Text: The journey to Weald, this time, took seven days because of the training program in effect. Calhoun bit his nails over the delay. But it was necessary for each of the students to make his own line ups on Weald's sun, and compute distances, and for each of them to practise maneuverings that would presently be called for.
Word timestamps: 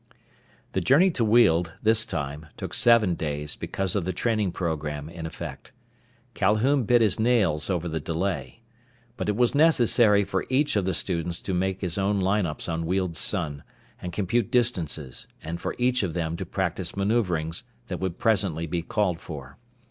The 0.71 0.81
journey 0.81 1.11
to 1.11 1.23
Weald, 1.23 1.73
this 1.83 2.05
time, 2.07 2.47
took 2.57 2.73
seven 2.73 3.13
days 3.13 3.55
because 3.55 3.95
of 3.95 4.03
the 4.03 4.11
training 4.11 4.51
program 4.51 5.07
in 5.07 5.27
effect. 5.27 5.73
Calhoun 6.33 6.85
bit 6.85 7.01
his 7.01 7.19
nails 7.19 7.69
over 7.69 7.87
the 7.87 7.99
delay. 7.99 8.61
But 9.15 9.29
it 9.29 9.35
was 9.35 9.53
necessary 9.53 10.23
for 10.23 10.47
each 10.49 10.75
of 10.75 10.85
the 10.85 10.95
students 10.95 11.39
to 11.41 11.53
make 11.53 11.81
his 11.81 11.99
own 11.99 12.19
line 12.19 12.47
ups 12.47 12.67
on 12.67 12.87
Weald's 12.87 13.19
sun, 13.19 13.61
and 14.01 14.11
compute 14.11 14.49
distances, 14.49 15.27
and 15.43 15.61
for 15.61 15.75
each 15.77 16.01
of 16.01 16.15
them 16.15 16.35
to 16.37 16.47
practise 16.47 16.97
maneuverings 16.97 17.61
that 17.85 17.99
would 17.99 18.17
presently 18.17 18.65
be 18.65 18.81
called 18.81 19.19
for. 19.19 19.59